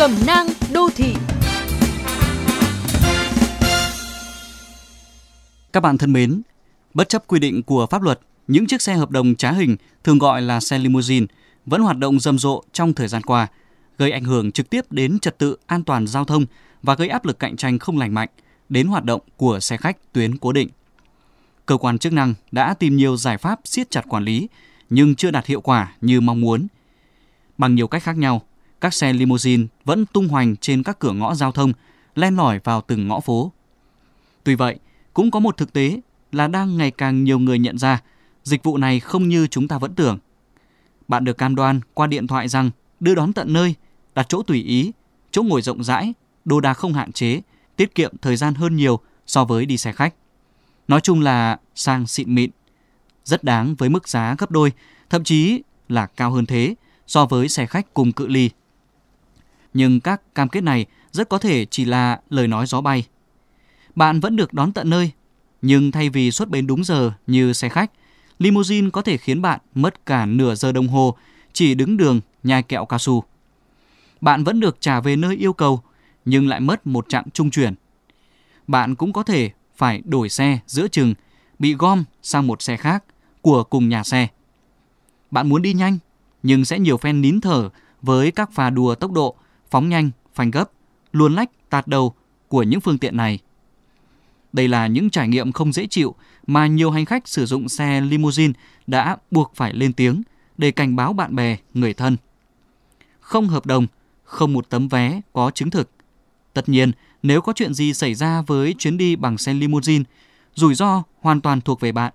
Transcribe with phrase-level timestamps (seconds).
[0.00, 1.14] Cẩm nang đô thị
[5.72, 6.42] Các bạn thân mến,
[6.94, 10.18] bất chấp quy định của pháp luật, những chiếc xe hợp đồng trá hình thường
[10.18, 11.26] gọi là xe limousine
[11.66, 13.46] vẫn hoạt động rầm rộ trong thời gian qua,
[13.98, 16.46] gây ảnh hưởng trực tiếp đến trật tự an toàn giao thông
[16.82, 18.28] và gây áp lực cạnh tranh không lành mạnh
[18.68, 20.68] đến hoạt động của xe khách tuyến cố định.
[21.66, 24.48] Cơ quan chức năng đã tìm nhiều giải pháp siết chặt quản lý
[24.90, 26.66] nhưng chưa đạt hiệu quả như mong muốn.
[27.58, 28.42] Bằng nhiều cách khác nhau,
[28.80, 31.72] các xe limousine vẫn tung hoành trên các cửa ngõ giao thông,
[32.14, 33.52] len lỏi vào từng ngõ phố.
[34.44, 34.78] Tuy vậy,
[35.14, 36.00] cũng có một thực tế
[36.32, 38.02] là đang ngày càng nhiều người nhận ra
[38.44, 40.18] dịch vụ này không như chúng ta vẫn tưởng.
[41.08, 42.70] Bạn được cam đoan qua điện thoại rằng
[43.00, 43.74] đưa đón tận nơi,
[44.14, 44.92] đặt chỗ tùy ý,
[45.30, 46.12] chỗ ngồi rộng rãi,
[46.44, 47.40] đồ đạc không hạn chế,
[47.76, 50.14] tiết kiệm thời gian hơn nhiều so với đi xe khách.
[50.88, 52.50] Nói chung là sang xịn mịn,
[53.24, 54.72] rất đáng với mức giá gấp đôi,
[55.10, 56.74] thậm chí là cao hơn thế
[57.06, 58.50] so với xe khách cùng cự ly.
[59.74, 63.06] Nhưng các cam kết này rất có thể chỉ là lời nói gió bay.
[63.94, 65.10] Bạn vẫn được đón tận nơi,
[65.62, 67.90] nhưng thay vì xuất bến đúng giờ như xe khách,
[68.38, 71.16] limousine có thể khiến bạn mất cả nửa giờ đồng hồ
[71.52, 73.24] chỉ đứng đường nhai kẹo cao su.
[74.20, 75.82] Bạn vẫn được trả về nơi yêu cầu,
[76.24, 77.74] nhưng lại mất một chặng trung chuyển.
[78.66, 81.14] Bạn cũng có thể phải đổi xe giữa chừng,
[81.58, 83.04] bị gom sang một xe khác
[83.40, 84.28] của cùng nhà xe.
[85.30, 85.98] Bạn muốn đi nhanh,
[86.42, 87.70] nhưng sẽ nhiều phen nín thở
[88.02, 89.36] với các pha đùa tốc độ,
[89.70, 90.70] phóng nhanh, phanh gấp,
[91.12, 92.14] luồn lách, tạt đầu
[92.48, 93.38] của những phương tiện này.
[94.52, 96.14] Đây là những trải nghiệm không dễ chịu
[96.46, 98.52] mà nhiều hành khách sử dụng xe limousine
[98.86, 100.22] đã buộc phải lên tiếng
[100.58, 102.16] để cảnh báo bạn bè, người thân.
[103.20, 103.86] Không hợp đồng,
[104.24, 105.90] không một tấm vé có chứng thực.
[106.52, 110.04] Tất nhiên, nếu có chuyện gì xảy ra với chuyến đi bằng xe limousine,
[110.54, 112.12] rủi ro hoàn toàn thuộc về bạn.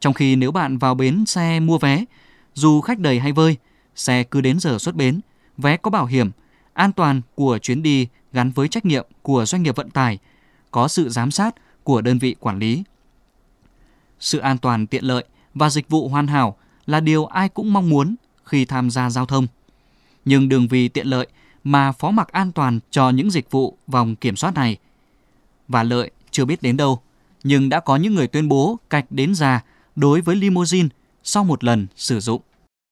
[0.00, 2.04] Trong khi nếu bạn vào bến xe mua vé,
[2.54, 3.56] dù khách đầy hay vơi,
[3.94, 5.20] xe cứ đến giờ xuất bến,
[5.56, 6.30] vé có bảo hiểm,
[6.76, 10.18] an toàn của chuyến đi gắn với trách nhiệm của doanh nghiệp vận tải,
[10.70, 12.82] có sự giám sát của đơn vị quản lý.
[14.20, 17.90] Sự an toàn tiện lợi và dịch vụ hoàn hảo là điều ai cũng mong
[17.90, 19.46] muốn khi tham gia giao thông.
[20.24, 21.26] Nhưng đừng vì tiện lợi
[21.64, 24.76] mà phó mặc an toàn cho những dịch vụ vòng kiểm soát này.
[25.68, 27.00] Và lợi chưa biết đến đâu,
[27.44, 29.64] nhưng đã có những người tuyên bố cạch đến già
[29.96, 30.88] đối với limousine
[31.22, 32.42] sau một lần sử dụng.